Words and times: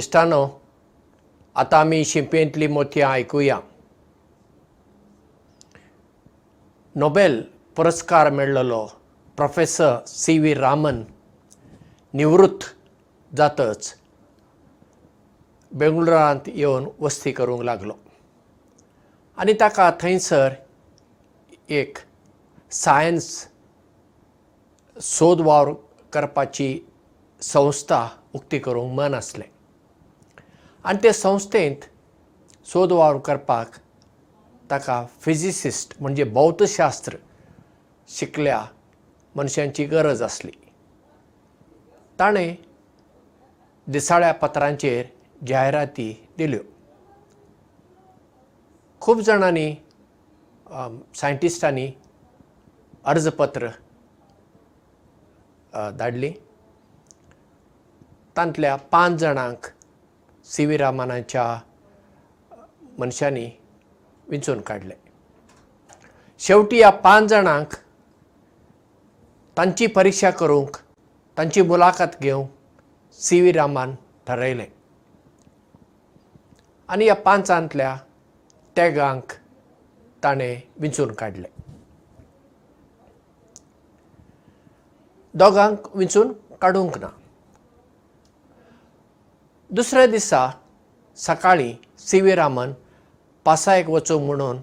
इश्टानो 0.00 0.42
आतां 1.56 1.80
आमी 1.80 2.04
शिंपयेंतलीं 2.04 2.68
मोतयां 2.68 3.10
आयकुया. 3.10 3.58
नोबेल 6.96 7.40
पुरस्कार 7.76 8.30
मेळ्ळलो 8.30 8.84
प्रोफेसर 9.38 9.96
सी 10.06 10.38
व्ही 10.38 10.54
रामन. 10.54 11.02
निवृत्त 12.14 12.64
जातच 13.32 13.94
बेंगळुरांत 15.72 16.48
येवन 16.54 16.86
वस्ती 17.00 17.32
करूंक 17.32 17.62
लागलो. 17.62 17.94
आनी 19.38 19.52
ताका 19.60 19.90
थंयसर 20.00 20.54
एक 21.68 21.98
सायन्स 22.72 23.28
सोद 24.96 25.40
वावर 25.40 25.72
करपाची 26.12 26.70
संस्था 27.42 28.06
उक्ती 28.34 28.58
करूंक 28.58 28.92
मन 28.92 29.14
आसलें 29.14 29.48
आनी 30.84 30.98
ते 31.02 31.12
संस्थेंत 31.12 31.80
सोद 32.66 32.92
वावर 32.92 33.18
करपाक 33.24 33.74
ताका 34.70 35.04
फिजिसिस्ट 35.20 35.94
म्हणजे 36.00 36.24
भौतशास्त्र 36.24 37.16
शिकल्या 38.08 38.64
मनशांची 39.34 39.84
गरज 39.86 40.22
आसली. 40.22 40.52
ताणें 42.18 42.54
दिसाळ्या 43.86 44.32
पत्रांचेर 44.34 45.06
जायराती 45.46 46.12
दिल्यो. 46.38 46.60
खूब 49.02 49.20
जाणांनी 49.20 49.72
सायंटिस्टांनी 51.14 51.90
अर्जपत्र 53.04 53.68
धाडली. 55.98 56.32
तांतल्या 58.36 58.76
पांच 58.76 59.18
जाणांक 59.20 59.66
सी 60.52 60.64
व्ही 60.66 60.76
रामनाच्या 60.76 61.44
मनशांनी 62.98 63.48
विंचून 64.28 64.60
काडले 64.60 64.94
शेवटी 66.38 66.78
ह्या 66.78 66.90
पांच 66.90 67.28
जाणांक 67.30 67.74
तांची 69.56 69.86
परिक्षा 69.86 70.30
करूंक 70.30 70.76
तांची 71.38 71.62
मुलाखत 71.62 72.20
घेवंक 72.20 72.48
सी 73.20 73.40
व्ही 73.40 73.52
रामान 73.52 73.94
थारायलें. 74.28 74.66
आनी 76.88 77.04
ह्या 77.04 77.14
पांचांतल्या 77.14 77.96
तेगांक 78.76 79.32
ताणें 80.24 80.60
विंचून 80.80 81.12
काडले 81.12 81.48
दोगांक 85.34 85.96
विंचून 85.96 86.32
काडूंक 86.60 86.98
ना 86.98 87.08
दुसऱ्या 89.72 90.06
दिसा 90.06 90.50
सकाळीं 91.16 91.74
सी 91.98 92.20
व्ही 92.20 92.34
रामन 92.34 92.72
पासायेक 93.44 93.88
वचूंक 93.90 94.22
म्हणून 94.26 94.60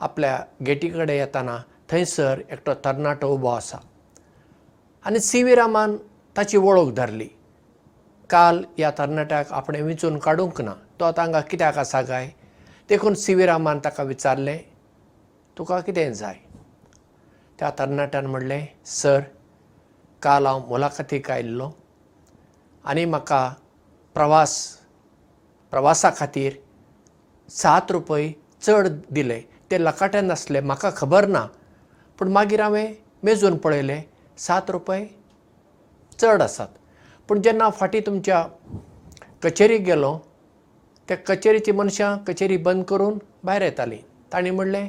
आपल्या 0.00 0.40
गेटी 0.66 0.88
कडेन 0.88 1.16
येतना 1.16 1.56
थंयसर 1.90 2.40
एकटो 2.50 2.74
तरणाटो 2.84 3.28
उबो 3.34 3.48
आसा. 3.48 3.78
आनी 5.04 5.20
सी 5.20 5.42
व्ही 5.42 5.54
रामान 5.54 5.96
ताची 6.36 6.56
वळख 6.56 6.92
धरली. 6.94 7.28
काल 8.30 8.62
ह्या 8.78 8.90
तरणाट्याक 8.98 9.52
आपणें 9.52 9.80
विंचून 9.82 10.18
काडूंक 10.18 10.60
ना. 10.60 10.74
तो 11.00 11.04
आतां 11.04 11.24
हांगा 11.24 11.40
कित्याक 11.40 11.78
आसा 11.78 12.02
काय? 12.02 12.28
देखून 12.88 13.14
सी 13.14 13.34
व्ही 13.34 13.46
रामान 13.46 13.78
ताका 13.84 14.02
विचारलें 14.02 14.58
तुका 15.58 15.80
कितें 15.80 16.12
जाय? 16.12 16.34
त्या 17.58 17.70
तरणाट्यान 17.78 18.26
म्हणलें 18.26 18.66
सर 18.86 19.20
काल 20.22 20.46
हांव 20.46 20.66
मुलाखतीक 20.68 21.30
आयिल्लो. 21.30 21.70
आनी 22.84 23.04
म्हाका 23.04 23.54
प्रवास 24.18 24.52
प्रवासा 25.72 26.10
खातीर 26.10 26.52
सात 27.48 27.90
रुपय 27.92 28.24
चड 28.62 28.86
दिले. 29.14 29.36
ते 29.70 29.78
लकाट्यान 29.78 30.24
नासले 30.26 30.60
म्हाका 30.60 30.90
खबर 30.90 31.26
ना. 31.28 31.42
पूण 32.18 32.28
मागीर 32.32 32.60
हांवें 32.60 32.94
मेजून 33.24 33.56
पळयलें 33.56 34.02
सात 34.38 34.70
रुपय 34.70 35.04
चड 36.18 36.42
आसात. 36.42 36.68
पूण 37.28 37.40
जेन्ना 37.42 37.68
फाटीं 37.70 38.00
तुमच्या 38.06 38.42
कचेरीक 39.42 39.82
गेलो 39.86 40.12
त्या 41.08 41.16
कचेरीची 41.16 41.72
मनशां 41.72 42.16
कचेरी 42.26 42.56
बंद 42.56 42.84
करून 42.84 43.18
भायर 43.44 43.62
येतालीं. 43.62 44.02
तांणी 44.32 44.50
म्हणलें 44.50 44.88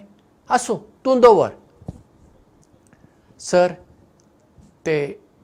आसूं 0.50 0.78
तूं 1.06 1.20
दवर. 1.22 1.50
सर 3.40 3.74
ते 4.86 4.98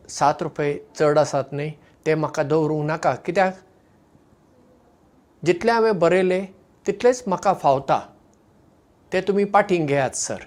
सात 0.10 0.42
रुपय 0.42 0.76
चड 0.98 1.20
आसात 1.20 1.54
न्ही 1.54 1.72
ते 2.06 2.16
म्हाका 2.16 2.44
दवरूंक 2.44 2.86
नाका. 2.88 3.16
कित्याक 3.16 3.64
जितलें 5.44 5.72
हांवें 5.74 6.00
बरयलें 6.00 6.46
तितलेंच 6.86 7.24
म्हाका 7.28 7.54
फावता. 7.54 8.00
ते 9.12 9.22
तुमी 9.22 9.44
पाठींग 9.46 9.88
घेयात 9.88 10.16
सर. 10.16 10.40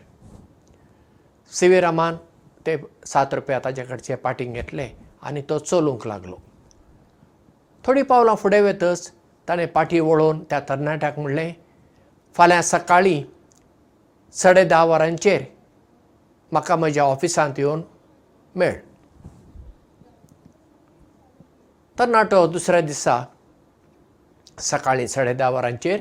सी 1.53 1.69
व्ही 1.69 1.81
रामान 1.81 2.17
ते 2.67 2.77
सात 3.07 3.35
रुपया 3.35 3.59
ताचे 3.65 3.85
कडचे 3.85 4.15
पाठींग 4.25 4.55
घेतले 4.55 4.89
आनी 5.23 5.43
तो 5.51 5.59
चलूंक 5.59 6.07
लागलो. 6.07 6.37
थोडीं 7.85 8.03
पावलां 8.05 8.35
फुडें 8.37 8.61
वतच 8.63 9.11
ताणें 9.49 9.67
पाठी 9.73 10.01
वळोवन 10.01 10.43
त्या 10.51 10.61
तरणाट्याक 10.69 11.19
म्हणलें 11.19 11.53
फाल्यां 12.35 12.63
सकाळीं 12.63 13.23
साडे 14.35 14.65
धा 14.65 14.83
वरांचेर 14.85 15.43
म्हाका 16.53 16.77
म्हज्या 16.77 17.05
ऑफिसांत 17.05 17.59
येवन 17.59 17.83
मेळ. 18.55 18.75
तरणाटो 21.99 22.47
दुसऱ्या 22.47 22.81
दिसा 22.81 23.25
सकाळीं 24.61 25.07
साडे 25.07 25.33
धा 25.35 25.49
वरांचेर 25.51 26.01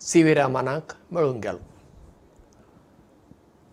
सी 0.00 0.22
व्ही 0.22 0.34
रामानाक 0.34 0.92
मेळूंक 1.12 1.42
गेलो. 1.44 1.58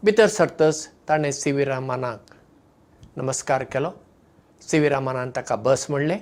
भितर 0.03 0.27
सरतच 0.27 0.87
ताणें 1.09 1.31
सी 1.31 1.51
व्ही 1.51 1.65
रामानाक 1.65 2.33
नमस्कार 3.17 3.63
केलो. 3.63 3.91
सी 4.61 4.77
व्ही 4.77 4.89
रामानान 4.89 5.31
ताका 5.35 5.55
बस 5.55 5.85
म्हणलें. 5.89 6.17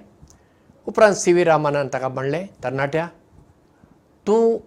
उपरांत 0.87 1.15
सी 1.15 1.31
व्ही 1.33 1.43
रामानान 1.43 1.87
ताका 1.93 2.07
म्हणलें 2.07 2.45
तरणाट्या 2.63 3.07
तूं 4.27 4.57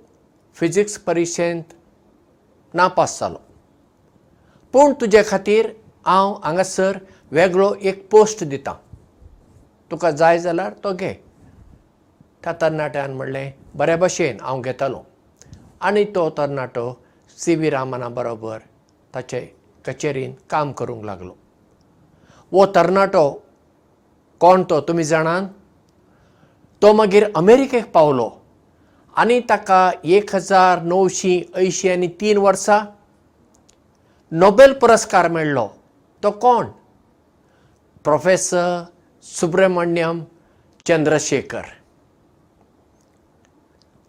फिजिक्स 0.56 0.98
परिक्षेंत 0.98 1.74
नापास 2.74 3.18
जालो. 3.20 3.38
पूण 4.74 4.92
तुजे 5.00 5.22
खातीर 5.28 5.70
हांव 6.06 6.34
हांगासर 6.44 6.98
वेगळो 7.30 7.72
एक 7.80 8.08
पोस्ट 8.10 8.44
दितां. 8.44 8.74
तुका 9.90 10.10
जाय 10.10 10.38
जाल्यार 10.38 10.72
तो 10.84 10.92
घे 10.94 11.14
त्या 12.44 12.52
तरणाट्यान 12.60 13.12
म्हणलें 13.14 13.50
बरे 13.74 13.96
भशेन 13.96 14.40
हांव 14.40 14.60
घेतलो. 14.60 15.02
आनी 15.80 16.04
तो 16.14 16.28
तरणाटो 16.30 16.92
सी 17.38 17.54
व्ही 17.54 17.70
रामना 17.70 18.08
बरोबर 18.08 18.58
ताचे 19.14 19.40
कचेरीन 19.86 20.32
काम 20.50 20.72
करूंक 20.72 21.04
लागलो. 21.04 21.32
वो 22.52 22.66
तरणाटो 22.74 23.30
कोण 24.40 24.62
तो 24.70 24.80
तुमी 24.80 25.04
जाणात 25.04 25.48
तो 26.82 26.92
मागीर 26.92 27.26
अमेरिकेक 27.36 27.90
पावलो. 27.92 28.30
आनी 29.16 29.40
ताका 29.40 29.90
एक 30.04 30.34
हजार 30.34 30.82
णवशीं 30.82 31.40
अंयशीं 31.54 31.90
आनी 31.92 32.08
तीन 32.20 32.38
वर्सां 32.38 32.80
नोबेल 34.32 34.72
पुरस्कार 34.72 35.28
मेळ्ळो. 35.28 35.68
तो 36.22 36.30
कोण? 36.30 36.66
प्रोफेसर 38.04 38.84
सुब्रमण्यम 39.22 40.22
चंद्रशेखर 40.86 41.62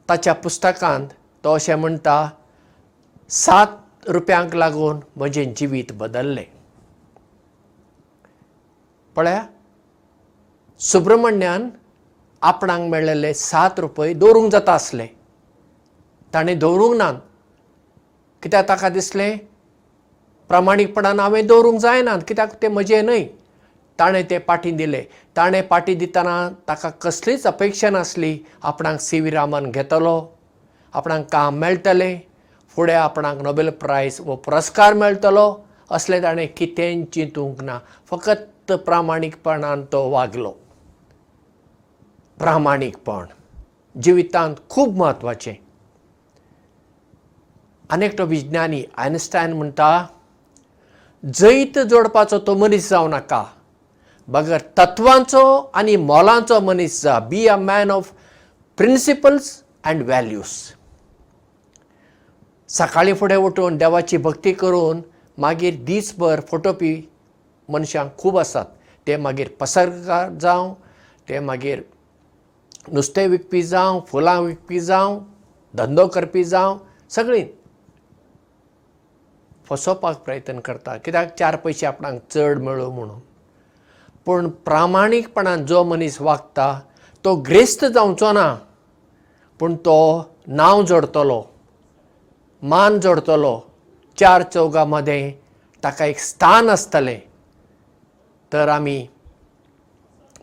ताच्या 0.10 0.34
पुस्तकांत 0.34 1.08
तो 1.44 1.54
अशें 1.54 1.76
म्हणटा 1.76 2.30
सात 3.30 4.10
रुपयांक 4.10 4.56
लागून 4.56 5.00
म्हजें 5.16 5.54
जिवीत 5.58 5.92
बदल्लें. 5.94 6.44
पळया 9.16 9.44
सुब्रमण्यान 10.80 11.70
आपणाक 12.42 12.82
मेळिल्ले 12.82 13.34
सात 13.34 13.80
रुपय 13.80 14.14
दवरूंक 14.14 14.52
जाता 14.52 14.74
आसले. 14.74 15.08
ताणें 16.34 16.58
दवरूंक 16.60 16.96
ना 16.98 17.12
कित्याक 18.44 18.68
ताका 18.70 18.90
दिसलें? 18.90 19.38
प्रामाणीकपणान 20.50 21.20
हांवें 21.20 21.46
दवरूंक 21.48 21.80
जायना 21.80 22.18
कित्याक 22.18 22.62
तें 22.62 22.68
म्हजें 22.68 23.06
न्हय 23.06 23.24
ताणें 24.00 24.24
तें 24.30 24.40
पाटी 24.40 24.72
दिलें. 24.72 25.04
ताणें 25.36 25.68
पाटी 25.68 25.96
दितना 25.96 26.50
ताका 26.68 26.90
कसलीच 26.90 27.48
अपेक्षा 27.48 27.90
नासली. 27.90 28.40
आपणाक 28.64 29.00
सी 29.00 29.20
व्ही 29.20 29.32
रामन 29.32 29.72
घेतलो. 29.72 30.28
आपणाक 30.94 31.26
काम 31.32 31.56
मेळटलें. 31.56 32.20
फुडें 32.76 32.96
आपणाक 32.96 33.42
नोबेल 33.42 33.70
प्रायज 33.70 34.20
वो 34.20 34.36
पुरस्कार 34.36 34.94
मेळटलो. 34.94 35.66
असलें 35.92 36.24
ताणें 36.24 36.48
कितेंय 36.58 37.04
चिंतूंक 37.04 37.62
ना. 37.62 37.80
फकत 38.10 38.72
प्रामाणीकपणान 38.72 39.86
तो 39.92 40.10
वागलो. 40.10 40.52
प्रामाणीकपण. 42.38 43.26
जिवितांत 44.02 44.56
खूब 44.70 44.98
म्हत्वाचें. 44.98 45.54
आनी 47.90 48.06
एकटो 48.06 48.26
विज्ञानी 48.26 48.84
आयन्स्टायन 48.98 49.54
म्हणटा 49.54 50.08
जैत 51.34 51.80
जोडपाचो 51.80 52.40
तो 52.40 52.56
मनीस 52.56 52.90
जावं 52.90 53.10
नाका 53.10 53.44
बगर 54.32 54.62
तत्वांचो 54.78 55.44
आनी 55.74 55.96
मोलांचो 55.96 56.60
मनीस 56.62 57.02
जा. 57.04 57.20
Be 57.20 57.46
a 57.48 57.56
man 57.58 57.92
of 57.92 58.12
principles 58.78 59.52
and 59.84 60.02
values 60.06 60.48
सकाळीं 62.70 63.14
फुडें 63.16 63.36
उठून 63.36 63.78
देवाची 63.78 64.18
भक्ती 64.18 64.54
करून 64.54 65.02
मागीर 65.38 65.76
दीसभर 65.86 66.42
फटोवपी 66.52 66.96
मनशांक 67.70 68.18
खूब 68.18 68.38
आसात. 68.40 68.66
ते 69.08 69.16
मागीर 69.18 69.48
पसरकार 69.60 70.30
जावं 70.42 70.74
ते 71.30 71.40
मागीर 71.40 71.82
नुस्तें 72.94 73.28
विकपी 73.28 73.62
जावं 73.64 74.00
फुलां 74.08 74.42
विकपी 74.44 74.80
जावं 74.80 75.20
धंदो 75.74 76.08
करपी 76.08 76.44
जावं 76.44 76.78
सगळीं 77.16 77.46
फसोवपाक 79.70 80.18
प्रयत्न 80.26 80.60
करता. 80.60 80.96
कित्याक? 80.98 81.36
चार 81.40 81.56
पयशे 81.56 81.86
आपणाक 81.86 82.20
चड 82.32 82.60
मेळूं 82.64 82.94
म्हणून 82.94 83.20
पूण 84.26 84.48
प्रामाणीकपणान 84.66 85.66
जो 85.66 85.84
मनीस 85.84 86.20
वागता 86.22 86.68
तो 87.26 87.36
ग्रेस्त 87.48 87.86
जावचो 87.86 88.32
ना. 88.32 88.48
पूण 89.60 89.76
तो 89.86 90.00
नांव 90.48 90.82
जोडटलो 90.90 91.42
मान 92.64 93.00
जोडटलो 93.00 93.56
चार 94.18 94.44
चौगा 94.44 94.84
मदें 94.86 95.32
ताका 95.84 96.06
एक 96.06 96.20
स्थान 96.20 96.70
आसतलें. 96.70 97.20
तर 98.52 98.70
आमी 98.70 99.00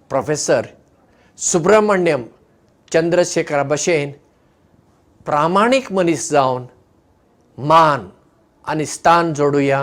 प्रोफेसर 0.08 0.67
सुब्रमण्यम 1.38 2.25
चंद्रशेखरा 2.93 3.62
भशेन 3.70 4.12
प्रामाणीक 5.26 5.93
मनीस 5.93 6.31
जावन 6.32 6.67
मान 7.58 8.08
आनी 8.64 8.87
स्थान 8.87 9.32
जोडुया. 9.34 9.81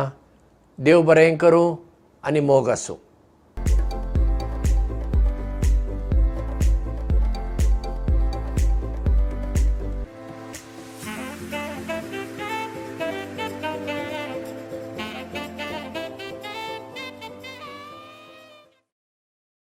देव 0.80 1.02
बरें 1.04 1.38
करूं 1.38 1.76
आनी 2.24 2.40
मोग 2.40 2.70
आसूं 2.70 2.96